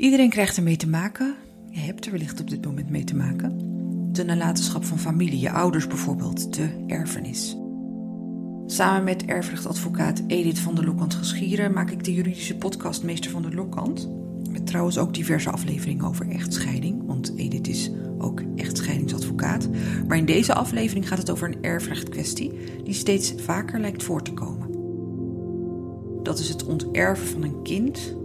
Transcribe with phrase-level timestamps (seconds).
[0.00, 1.34] Iedereen krijgt ermee te maken.
[1.70, 3.58] Je hebt er wellicht op dit moment mee te maken.
[4.12, 7.56] De nalatenschap van familie, je ouders bijvoorbeeld, de erfenis.
[8.66, 13.42] Samen met erfrechtadvocaat Edith van der Lokkant Geschieren maak ik de juridische podcast Meester van
[13.42, 14.08] der Lokkant.
[14.50, 19.68] Met trouwens ook diverse afleveringen over echtscheiding, want Edith is ook echtscheidingsadvocaat.
[20.08, 22.52] Maar in deze aflevering gaat het over een erfrechtkwestie
[22.84, 24.68] die steeds vaker lijkt voor te komen.
[26.22, 28.18] Dat is het onterven van een kind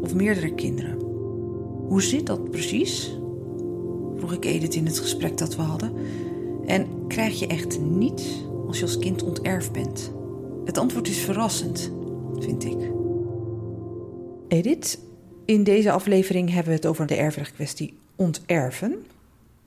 [0.00, 0.98] of meerdere kinderen.
[1.88, 3.18] Hoe zit dat precies?
[4.16, 5.92] Vroeg ik Edith in het gesprek dat we hadden.
[6.66, 10.12] En krijg je echt niets als je als kind onterfd bent?
[10.64, 11.92] Het antwoord is verrassend,
[12.38, 12.90] vind ik.
[14.48, 14.98] Edith,
[15.44, 19.04] in deze aflevering hebben we het over de erfrechtkwestie onterven.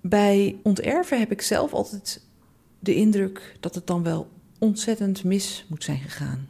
[0.01, 2.21] Bij onterven heb ik zelf altijd
[2.79, 4.27] de indruk dat het dan wel
[4.59, 6.49] ontzettend mis moet zijn gegaan.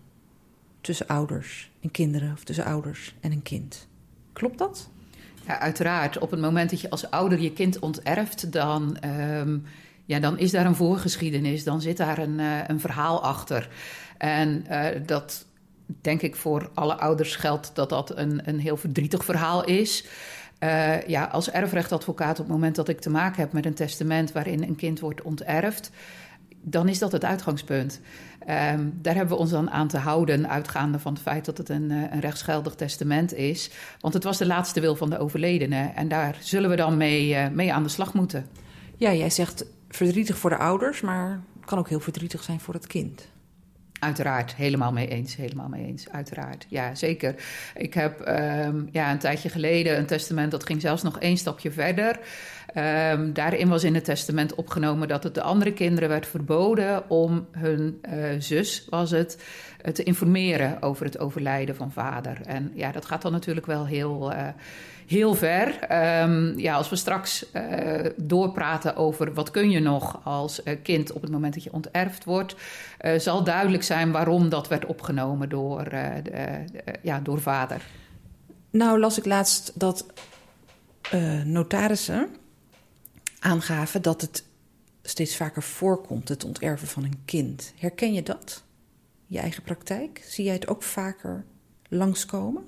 [0.81, 3.87] Tussen ouders en kinderen of tussen ouders en een kind.
[4.33, 4.89] Klopt dat?
[5.47, 6.17] Ja, uiteraard.
[6.17, 9.57] Op het moment dat je als ouder je kind onterft, dan, ehm,
[10.05, 11.63] ja, dan is daar een voorgeschiedenis.
[11.63, 13.69] Dan zit daar een, uh, een verhaal achter.
[14.17, 15.45] En uh, dat
[16.01, 20.05] denk ik voor alle ouders geldt dat dat een, een heel verdrietig verhaal is.
[20.59, 24.31] Uh, ja, als erfrechtadvocaat, op het moment dat ik te maken heb met een testament
[24.31, 25.91] waarin een kind wordt onterfd,
[26.61, 27.99] dan is dat het uitgangspunt.
[28.41, 31.69] Um, daar hebben we ons dan aan te houden, uitgaande van het feit dat het
[31.69, 33.69] een, een rechtsgeldig testament is.
[33.99, 35.91] Want het was de laatste wil van de overledene.
[35.95, 38.47] En daar zullen we dan mee, uh, mee aan de slag moeten.
[38.97, 42.73] Ja, jij zegt verdrietig voor de ouders, maar het kan ook heel verdrietig zijn voor
[42.73, 43.30] het kind.
[44.01, 46.65] Uiteraard, helemaal mee eens, helemaal mee eens, uiteraard.
[46.69, 47.35] Ja, zeker.
[47.75, 51.71] Ik heb um, ja, een tijdje geleden een testament, dat ging zelfs nog één stapje
[51.71, 52.19] verder.
[52.75, 57.47] Um, daarin was in het testament opgenomen dat het de andere kinderen werd verboden om
[57.51, 59.43] hun uh, zus, was het,
[59.85, 62.41] uh, te informeren over het overlijden van vader.
[62.45, 64.31] En ja, dat gaat dan natuurlijk wel heel...
[64.31, 64.47] Uh,
[65.11, 65.67] heel ver.
[66.23, 71.11] Um, ja, als we straks uh, doorpraten over wat kun je nog als uh, kind
[71.11, 72.55] op het moment dat je onterfd wordt,
[73.01, 75.87] uh, zal duidelijk zijn waarom dat werd opgenomen door,
[77.01, 77.81] ja, door vader.
[78.69, 80.05] Nou, las ik laatst dat
[81.45, 82.29] notarissen
[83.39, 84.45] aangaven dat het
[85.01, 87.73] steeds vaker voorkomt, het onterven van een kind.
[87.77, 88.63] Herken je dat?
[89.27, 90.23] Je eigen praktijk?
[90.27, 91.45] Zie jij het ook vaker
[91.89, 92.67] langskomen?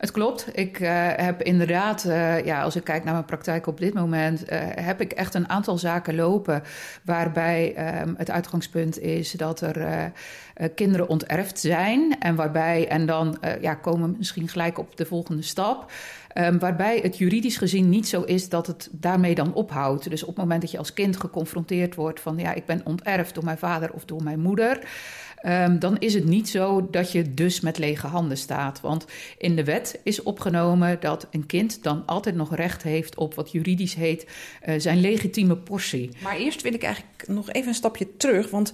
[0.00, 0.46] Het klopt.
[0.52, 4.52] Ik uh, heb inderdaad, uh, ja, als ik kijk naar mijn praktijk op dit moment,
[4.52, 6.62] uh, heb ik echt een aantal zaken lopen
[7.04, 10.12] waarbij um, het uitgangspunt is dat er
[10.74, 15.42] kinderen onterfd zijn en waarbij, en dan ja, komen we misschien gelijk op de volgende
[15.42, 15.92] stap.
[16.34, 20.10] Um, waarbij het juridisch gezien niet zo is dat het daarmee dan ophoudt.
[20.10, 23.34] Dus op het moment dat je als kind geconfronteerd wordt van ja, ik ben onterfd
[23.34, 24.88] door mijn vader of door mijn moeder.
[25.46, 28.80] Um, dan is het niet zo dat je dus met lege handen staat.
[28.80, 29.06] Want
[29.38, 33.52] in de wet is opgenomen dat een kind dan altijd nog recht heeft op wat
[33.52, 34.26] juridisch heet
[34.66, 36.10] uh, zijn legitieme portie.
[36.22, 38.50] Maar eerst wil ik eigenlijk nog even een stapje terug.
[38.50, 38.72] Want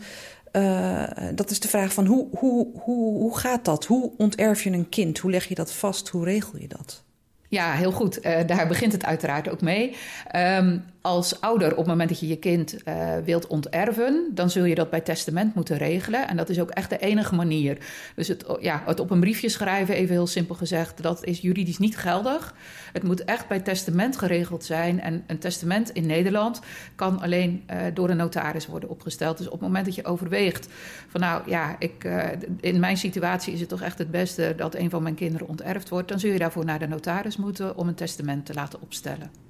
[0.53, 1.05] uh,
[1.35, 3.85] dat is de vraag van hoe, hoe, hoe, hoe gaat dat?
[3.85, 5.19] Hoe onterf je een kind?
[5.19, 6.09] Hoe leg je dat vast?
[6.09, 7.05] Hoe regel je dat?
[7.49, 8.25] Ja, heel goed.
[8.25, 9.97] Uh, daar begint het uiteraard ook mee.
[10.37, 14.65] Um, als ouder, op het moment dat je je kind uh, wilt onterven, dan zul
[14.65, 16.29] je dat bij testament moeten regelen.
[16.29, 17.79] En dat is ook echt de enige manier.
[18.15, 21.79] Dus het, ja, het op een briefje schrijven, even heel simpel gezegd, dat is juridisch
[21.79, 22.55] niet geldig.
[22.93, 25.01] Het moet echt bij testament geregeld zijn.
[25.01, 26.61] En een testament in Nederland
[26.95, 29.39] kan alleen uh, door een notaris worden opgesteld.
[29.39, 30.69] Dus op het moment dat je overweegt
[31.09, 32.25] van nou ja, ik, uh,
[32.61, 35.89] in mijn situatie is het toch echt het beste dat een van mijn kinderen onterfd
[35.89, 39.46] wordt, dan zul je daarvoor naar de notaris moeten om een testament te laten opstellen.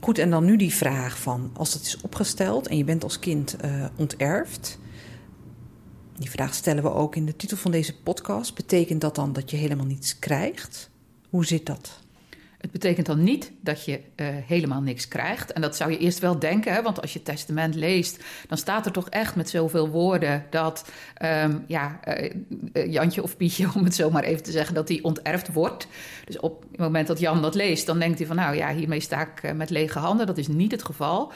[0.00, 3.18] Goed, en dan nu die vraag van als dat is opgesteld en je bent als
[3.18, 4.78] kind uh, onterfd.
[6.18, 8.54] Die vraag stellen we ook in de titel van deze podcast.
[8.54, 10.90] Betekent dat dan dat je helemaal niets krijgt?
[11.28, 12.00] Hoe zit dat?
[12.60, 15.52] Het betekent dan niet dat je uh, helemaal niks krijgt.
[15.52, 16.82] En dat zou je eerst wel denken, hè?
[16.82, 20.90] want als je het testament leest, dan staat er toch echt met zoveel woorden dat
[21.22, 22.00] um, ja,
[22.72, 25.86] uh, Jantje of Pietje, om het zo maar even te zeggen, dat die onterfd wordt.
[26.24, 29.00] Dus op het moment dat Jan dat leest, dan denkt hij van nou ja, hiermee
[29.00, 30.26] sta ik met lege handen.
[30.26, 31.32] Dat is niet het geval.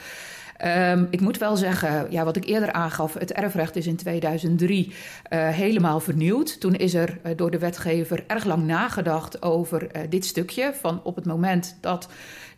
[0.63, 4.85] Um, ik moet wel zeggen, ja, wat ik eerder aangaf, het erfrecht is in 2003
[4.87, 6.59] uh, helemaal vernieuwd.
[6.59, 10.73] Toen is er uh, door de wetgever erg lang nagedacht over uh, dit stukje.
[10.81, 12.09] Van op het moment dat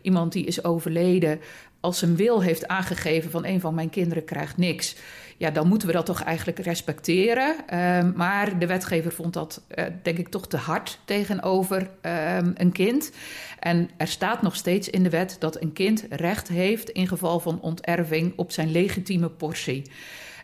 [0.02, 1.40] iemand die is overleden
[1.88, 4.96] als zijn wil heeft aangegeven van een van mijn kinderen krijgt niks
[5.38, 7.56] ja, dan moeten we dat toch eigenlijk respecteren.
[7.74, 12.72] Um, maar de wetgever vond dat, uh, denk ik, toch te hard tegenover um, een
[12.72, 13.12] kind.
[13.58, 17.40] En er staat nog steeds in de wet dat een kind recht heeft in geval
[17.40, 19.82] van onterving op zijn legitieme portie.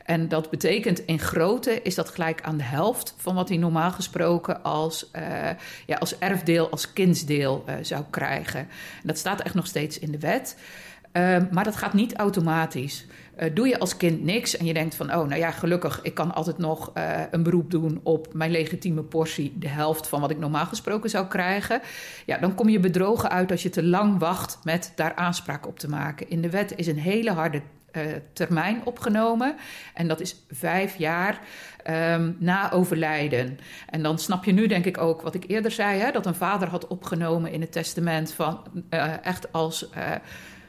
[0.04, 3.90] En dat betekent in grootte is dat gelijk aan de helft van wat hij normaal
[3.90, 5.22] gesproken als, uh,
[5.86, 8.60] ja, als erfdeel, als kindsdeel uh, zou krijgen.
[8.60, 8.68] En
[9.02, 10.56] dat staat echt nog steeds in de wet.
[11.16, 13.06] Uh, maar dat gaat niet automatisch.
[13.38, 16.14] Uh, doe je als kind niks en je denkt van, oh, nou ja, gelukkig, ik
[16.14, 20.30] kan altijd nog uh, een beroep doen op mijn legitieme portie, de helft van wat
[20.30, 21.80] ik normaal gesproken zou krijgen.
[22.26, 25.78] Ja, dan kom je bedrogen uit als je te lang wacht met daar aanspraak op
[25.78, 26.30] te maken.
[26.30, 27.62] In de wet is een hele harde
[27.92, 28.02] uh,
[28.32, 29.56] termijn opgenomen
[29.94, 31.40] en dat is vijf jaar.
[31.90, 33.58] Um, na overlijden.
[33.90, 36.34] En dan snap je nu, denk ik ook, wat ik eerder zei: hè, dat een
[36.34, 38.60] vader had opgenomen in het testament van
[39.22, 39.88] echt als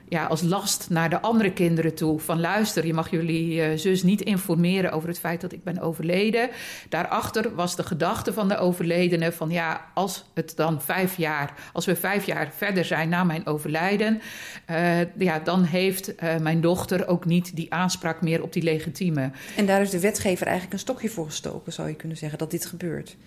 [0.09, 2.19] ja, als last naar de andere kinderen toe.
[2.19, 5.79] Van luister, je mag jullie uh, zus niet informeren over het feit dat ik ben
[5.79, 6.49] overleden.
[6.89, 11.85] Daarachter was de gedachte van de overledene van ja, als het dan vijf jaar, als
[11.85, 14.21] we vijf jaar verder zijn na mijn overlijden,
[14.69, 19.31] uh, ja, dan heeft uh, mijn dochter ook niet die aanspraak meer op die legitieme.
[19.55, 22.51] En daar is de wetgever eigenlijk een stokje voor gestoken, zou je kunnen zeggen, dat
[22.51, 23.17] dit gebeurt.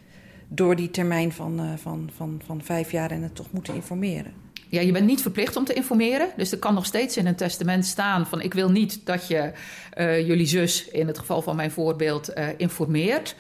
[0.49, 4.33] Door die termijn van, van, van, van vijf jaar en het toch moeten informeren.
[4.69, 6.29] Ja, je bent niet verplicht om te informeren.
[6.37, 9.53] Dus er kan nog steeds in een testament staan van ik wil niet dat je
[9.99, 13.35] uh, jullie zus, in het geval van mijn voorbeeld, uh, informeert.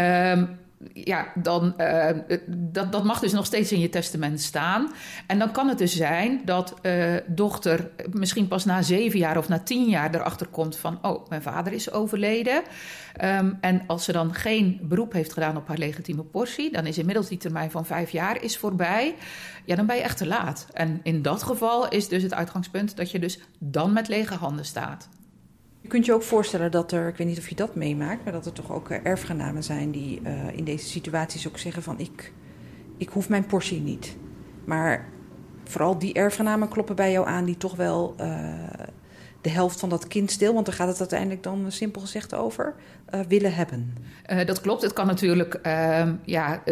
[0.00, 0.58] Um,
[0.92, 2.08] ja, dan, uh,
[2.46, 4.92] dat, dat mag dus nog steeds in je testament staan.
[5.26, 9.48] En dan kan het dus zijn dat uh, dochter misschien pas na zeven jaar of
[9.48, 10.98] na tien jaar erachter komt van...
[11.02, 12.62] oh, mijn vader is overleden.
[13.24, 16.72] Um, en als ze dan geen beroep heeft gedaan op haar legitieme portie...
[16.72, 19.14] dan is inmiddels die termijn van vijf jaar is voorbij.
[19.64, 20.66] Ja, dan ben je echt te laat.
[20.72, 24.64] En in dat geval is dus het uitgangspunt dat je dus dan met lege handen
[24.64, 25.08] staat.
[25.86, 28.32] Je kunt je ook voorstellen dat er, ik weet niet of je dat meemaakt, maar
[28.32, 32.32] dat er toch ook erfgenamen zijn die uh, in deze situaties ook zeggen van ik,
[32.96, 34.16] ik hoef mijn portie niet.
[34.64, 35.08] Maar
[35.64, 38.54] vooral die erfgenamen kloppen bij jou aan die toch wel uh,
[39.46, 42.74] de helft van dat kindsdeel, want daar gaat het uiteindelijk dan simpel gezegd over,
[43.14, 43.94] uh, willen hebben.
[44.32, 44.82] Uh, dat klopt.
[44.82, 46.62] Het kan natuurlijk, uh, ja,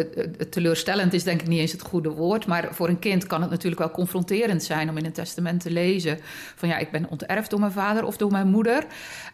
[0.49, 3.49] teleurstellend is denk ik niet eens het goede woord, maar voor een kind kan het
[3.49, 6.19] natuurlijk wel confronterend zijn om in een testament te lezen
[6.55, 8.85] van ja, ik ben onterfd door mijn vader of door mijn moeder.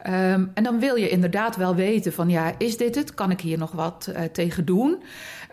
[0.08, 3.14] Um, en dan wil je inderdaad wel weten van ja, is dit het?
[3.14, 5.04] Kan ik hier nog wat tegen doen?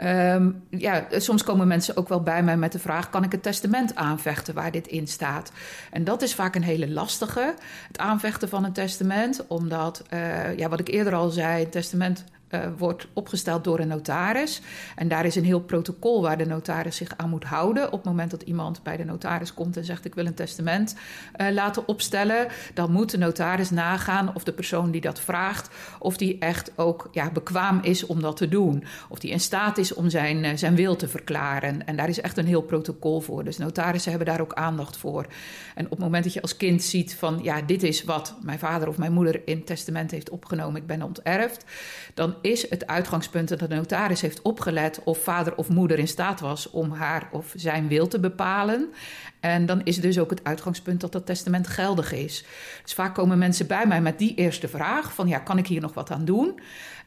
[0.05, 3.43] Um, ja, soms komen mensen ook wel bij mij met de vraag: kan ik het
[3.43, 5.53] testament aanvechten waar dit in staat?
[5.91, 7.55] En dat is vaak een hele lastige,
[7.87, 12.25] het aanvechten van een testament, omdat, uh, ja, wat ik eerder al zei, het testament
[12.51, 14.61] uh, wordt opgesteld door een notaris.
[14.97, 17.87] En daar is een heel protocol waar de notaris zich aan moet houden.
[17.87, 20.97] Op het moment dat iemand bij de notaris komt en zegt: Ik wil een testament
[21.37, 26.17] uh, laten opstellen, dan moet de notaris nagaan of de persoon die dat vraagt, of
[26.17, 28.85] die echt ook ja, bekwaam is om dat te doen.
[29.09, 31.87] Of die in staat is om zijn, uh, zijn wil te verklaren.
[31.87, 33.45] En daar is echt een heel protocol voor.
[33.45, 35.27] Dus notarissen hebben daar ook aandacht voor.
[35.75, 38.59] En op het moment dat je als kind ziet van ja, dit is wat mijn
[38.59, 41.65] vader of mijn moeder in testament heeft opgenomen, ik ben onterfd,
[42.15, 46.41] dan is het uitgangspunt dat de notaris heeft opgelet of vader of moeder in staat
[46.41, 48.93] was om haar of zijn wil te bepalen.
[49.41, 52.45] En dan is dus ook het uitgangspunt dat dat testament geldig is.
[52.83, 55.81] Dus vaak komen mensen bij mij met die eerste vraag: van ja, kan ik hier
[55.81, 56.61] nog wat aan doen?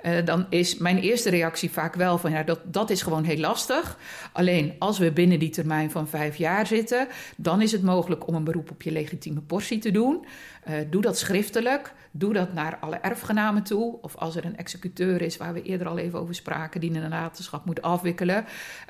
[0.06, 3.38] Uh, dan is mijn eerste reactie vaak wel van ja, dat, dat is gewoon heel
[3.38, 3.98] lastig.
[4.31, 7.07] Alleen als we binnen die termijn van vijf jaar zitten,
[7.38, 10.25] dan is het mogelijk om een beroep op je legitieme portie te doen.
[10.69, 11.94] Uh, doe dat schriftelijk.
[12.12, 13.98] Doe dat naar alle erfgenamen toe.
[14.01, 17.01] Of als er een executeur is, waar we eerder al even over spraken, die een
[17.01, 18.45] nalatenschap moet afwikkelen.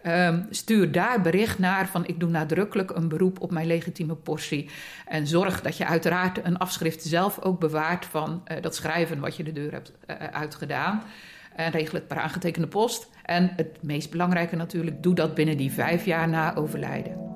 [0.07, 4.69] Um, stuur daar bericht naar van ik doe nadrukkelijk een beroep op mijn legitieme portie.
[5.07, 9.35] En zorg dat je uiteraard een afschrift zelf ook bewaart van uh, dat schrijven wat
[9.35, 11.03] je de deur hebt uh, uitgedaan.
[11.55, 13.09] En regel het per aangetekende post.
[13.25, 17.29] En het meest belangrijke natuurlijk, doe dat binnen die vijf jaar na overlijden.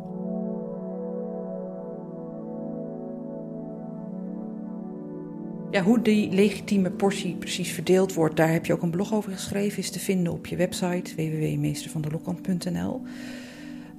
[5.75, 9.31] Ja, hoe die legitieme portie precies verdeeld wordt, daar heb je ook een blog over
[9.31, 9.77] geschreven.
[9.77, 13.01] Is te vinden op je website www.meestervandelokant.nl.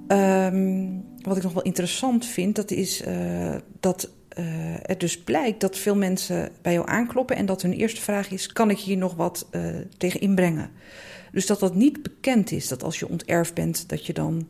[0.07, 4.09] Um, wat ik nog wel interessant vind, dat is uh, dat
[4.81, 8.47] het dus blijkt dat veel mensen bij jou aankloppen en dat hun eerste vraag is:
[8.47, 10.69] kan ik hier nog wat uh, tegen inbrengen?
[11.31, 14.47] Dus dat dat niet bekend is, dat als je onterfd bent, dat je dan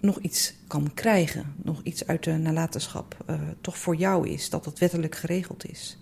[0.00, 3.16] nog iets kan krijgen, nog iets uit de nalatenschap
[3.60, 5.98] toch voor jou is, dat dat wettelijk geregeld is.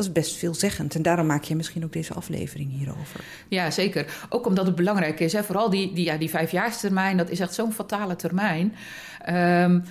[0.00, 0.94] Dat is best veelzeggend.
[0.94, 3.20] En daarom maak je misschien ook deze aflevering hierover.
[3.48, 4.26] Ja, zeker.
[4.28, 5.32] Ook omdat het belangrijk is.
[5.32, 5.44] Hè?
[5.44, 8.74] Vooral die, die, ja, die vijfjaarstermijn, dat is echt zo'n fatale termijn.
[9.28, 9.84] Um,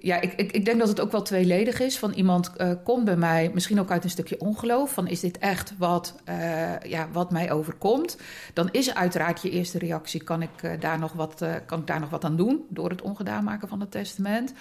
[0.00, 1.98] ja, ik, ik, ik, denk dat het ook wel tweeledig is.
[1.98, 4.92] Van iemand uh, komt bij mij, misschien ook uit een stukje ongeloof.
[4.92, 8.16] Van is dit echt wat, uh, ja, wat mij overkomt?
[8.52, 12.00] Dan is uiteraard je eerste reactie: kan ik, uh, daar, nog wat, kan ik daar
[12.00, 12.64] nog wat aan doen?
[12.68, 14.52] Door het ongedaan maken van het testament.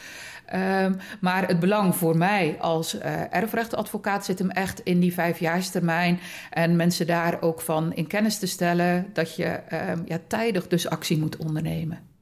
[0.54, 3.00] Um, maar het belang voor mij als
[3.30, 6.20] erfrechtadvocaat zit hem echt in die vijfjaarstermijn.
[6.50, 10.90] En mensen daar ook van in kennis te stellen dat je um, ja, tijdig dus
[10.90, 12.15] actie moet ondernemen.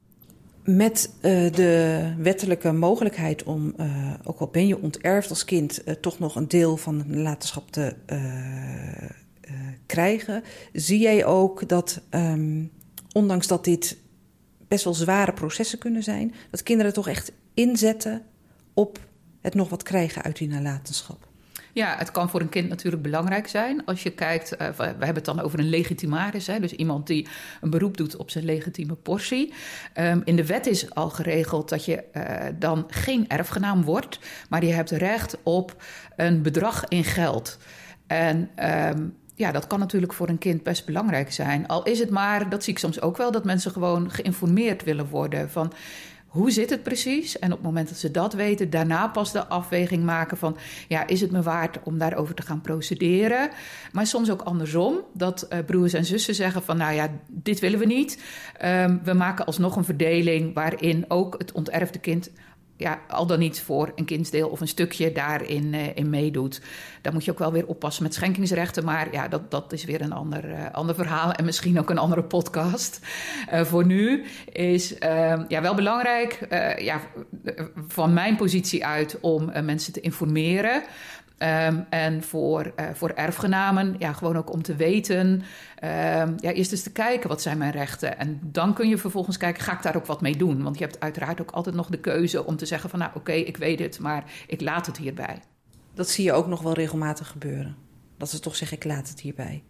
[0.63, 5.93] Met uh, de wettelijke mogelijkheid om, uh, ook al ben je onterfd als kind, uh,
[5.93, 7.95] toch nog een deel van de nalatenschap te
[9.85, 10.43] krijgen,
[10.73, 12.71] zie jij ook dat, um,
[13.11, 13.97] ondanks dat dit
[14.67, 18.21] best wel zware processen kunnen zijn, dat kinderen toch echt inzetten
[18.73, 18.99] op
[19.41, 21.27] het nog wat krijgen uit die nalatenschap?
[21.73, 23.85] Ja, het kan voor een kind natuurlijk belangrijk zijn.
[23.85, 27.27] Als je kijkt, uh, we hebben het dan over een legitimaris, hè, dus iemand die
[27.61, 29.53] een beroep doet op zijn legitieme portie.
[29.97, 32.23] Um, in de wet is al geregeld dat je uh,
[32.59, 35.83] dan geen erfgenaam wordt, maar je hebt recht op
[36.15, 37.57] een bedrag in geld.
[38.07, 38.49] En
[38.89, 41.67] um, ja, dat kan natuurlijk voor een kind best belangrijk zijn.
[41.67, 45.07] Al is het maar, dat zie ik soms ook wel, dat mensen gewoon geïnformeerd willen
[45.07, 45.73] worden van
[46.33, 47.39] hoe zit het precies?
[47.39, 51.07] En op het moment dat ze dat weten, daarna pas de afweging maken van, ja,
[51.07, 53.49] is het me waard om daarover te gaan procederen?
[53.91, 57.79] Maar soms ook andersom, dat uh, broers en zussen zeggen van, nou ja, dit willen
[57.79, 58.23] we niet.
[58.65, 62.29] Um, we maken alsnog een verdeling waarin ook het onterfde kind
[62.83, 66.61] ja, al dan niet voor een kindsdeel of een stukje daarin uh, in meedoet.
[67.01, 68.85] Daar moet je ook wel weer oppassen met schenkingsrechten.
[68.85, 71.97] Maar ja, dat, dat is weer een ander, uh, ander verhaal en misschien ook een
[71.97, 72.99] andere podcast.
[73.53, 76.47] Uh, voor nu is ehm, ja, wel belangrijk,
[76.77, 77.01] ja,
[77.87, 80.83] van mijn positie uit, om mensen te informeren.
[81.37, 85.27] Um, en voor, uh, voor erfgenamen, ja, gewoon ook om te weten.
[85.27, 85.41] Um,
[86.37, 88.17] ja, eerst eens te kijken, wat zijn mijn rechten?
[88.17, 90.63] En dan kun je vervolgens kijken, ga ik daar ook wat mee doen?
[90.63, 92.99] Want je hebt uiteraard ook altijd nog de keuze om te zeggen van...
[92.99, 95.41] nou, oké, ik weet het, maar ik laat het hierbij.
[95.93, 97.75] Dat zie je ook nog wel regelmatig gebeuren.
[98.17, 99.63] Dat ze toch zeggen, ik laat het hierbij.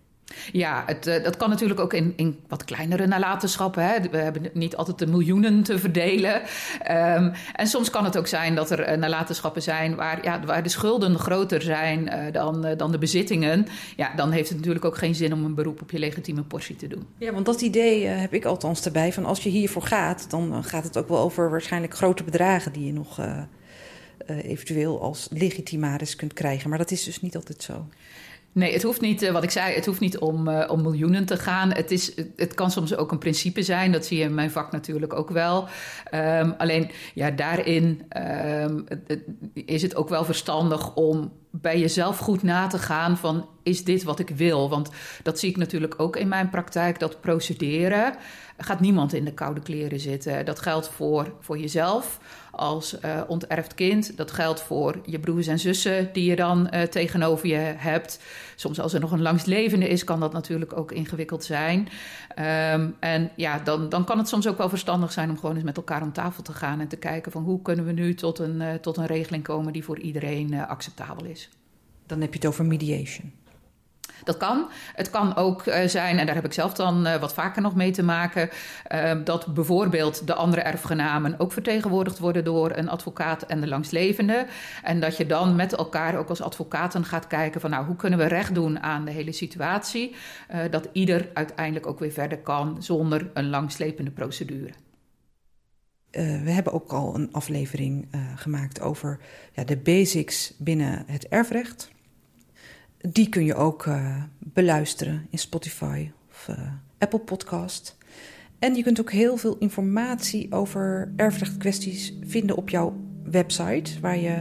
[0.51, 3.83] Ja, het, uh, dat kan natuurlijk ook in, in wat kleinere nalatenschappen.
[3.83, 4.09] Hè.
[4.09, 6.41] We hebben niet altijd de miljoenen te verdelen.
[6.91, 10.63] Um, en soms kan het ook zijn dat er uh, nalatenschappen zijn waar, ja, waar
[10.63, 13.67] de schulden groter zijn uh, dan, dan de bezittingen.
[13.95, 16.75] Ja, dan heeft het natuurlijk ook geen zin om een beroep op je legitieme portie
[16.75, 17.07] te doen.
[17.17, 19.13] Ja, want dat idee heb ik althans erbij.
[19.13, 22.85] Van als je hiervoor gaat, dan gaat het ook wel over waarschijnlijk grote bedragen die
[22.85, 23.19] je nog
[24.27, 26.69] eventueel als legitimaris kunt krijgen.
[26.69, 27.85] Maar dat is dus niet altijd zo.
[28.53, 31.37] Nee, het hoeft niet, wat ik zei, het hoeft niet om, uh, om miljoenen te
[31.37, 31.71] gaan.
[31.71, 33.91] Het, is, het kan soms ook een principe zijn.
[33.91, 35.67] Dat zie je in mijn vak natuurlijk ook wel.
[36.13, 38.01] Um, alleen, ja, daarin
[38.63, 38.85] um,
[39.53, 41.31] is het ook wel verstandig om
[41.61, 44.69] bij jezelf goed na te gaan van is dit wat ik wil?
[44.69, 44.89] Want
[45.23, 48.15] dat zie ik natuurlijk ook in mijn praktijk, dat procederen
[48.57, 50.45] gaat niemand in de koude kleren zitten.
[50.45, 52.19] Dat geldt voor, voor jezelf
[52.51, 54.17] als uh, onterfd kind.
[54.17, 58.19] Dat geldt voor je broers en zussen die je dan uh, tegenover je hebt.
[58.55, 61.79] Soms als er nog een langstlevende is, kan dat natuurlijk ook ingewikkeld zijn.
[62.69, 65.63] Um, en ja, dan, dan kan het soms ook wel verstandig zijn om gewoon eens
[65.63, 68.39] met elkaar om tafel te gaan en te kijken van hoe kunnen we nu tot
[68.39, 71.42] een, uh, tot een regeling komen die voor iedereen acceptabel is.
[72.05, 73.33] Dan heb je het over mediation.
[74.23, 74.69] Dat kan.
[74.95, 77.75] Het kan ook uh, zijn, en daar heb ik zelf dan uh, wat vaker nog
[77.75, 78.49] mee te maken,
[78.93, 84.45] uh, dat bijvoorbeeld de andere erfgenamen ook vertegenwoordigd worden door een advocaat en de langstlevende.
[84.83, 88.19] En dat je dan met elkaar ook als advocaten gaat kijken van nou, hoe kunnen
[88.19, 90.15] we recht doen aan de hele situatie,
[90.69, 94.73] dat ieder uiteindelijk ook weer verder kan zonder een langslepende procedure.
[96.17, 99.19] Uh, we hebben ook al een aflevering uh, gemaakt over
[99.53, 101.91] ja, de basics binnen het erfrecht.
[102.97, 106.49] Die kun je ook uh, beluisteren in Spotify of
[106.97, 107.97] Apple Podcast.
[108.59, 114.35] En je kunt ook heel veel informatie over erfrechtkwesties vinden op jouw website, waar je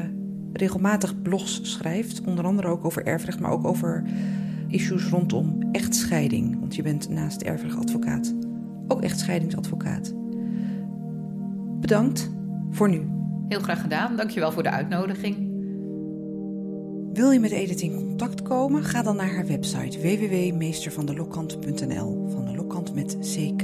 [0.53, 4.05] regelmatig blogs schrijft, onder andere ook over erfrecht, maar ook over
[4.69, 6.61] issues rondom echtscheiding.
[6.61, 8.35] Want je bent naast erfrechtadvocaat
[8.89, 10.22] ook echtscheidingsadvocaat.
[11.83, 12.31] Bedankt
[12.71, 13.11] voor nu.
[13.49, 14.17] Heel graag gedaan.
[14.17, 15.37] Dankjewel voor de uitnodiging.
[17.13, 18.85] Wil je met Edith in contact komen?
[18.85, 23.63] Ga dan naar haar website www.meestervandelokkant.nl van de Lokkant met CK.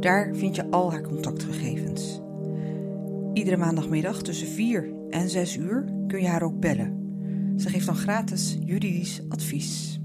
[0.00, 2.20] Daar vind je al haar contactgegevens.
[3.32, 6.98] Iedere maandagmiddag tussen 4 en 6 uur kun je haar ook bellen.
[7.56, 9.99] Ze geeft dan gratis juridisch advies.